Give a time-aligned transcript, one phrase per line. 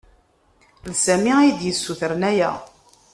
[0.91, 2.51] D Sami ay d-yessutren aya.